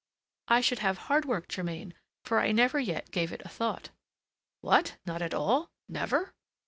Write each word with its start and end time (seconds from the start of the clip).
"I 0.47 0.61
should 0.61 0.79
have 0.79 0.97
hard 0.97 1.25
work, 1.25 1.47
Germain, 1.47 1.93
for 2.25 2.39
I 2.39 2.51
never 2.53 2.79
yet 2.79 3.11
gave 3.11 3.31
it 3.31 3.43
a 3.45 3.49
thought." 3.49 3.91
"What! 4.61 4.97
not 5.05 5.21
at 5.21 5.35
all? 5.35 5.69
never?" 5.87 6.33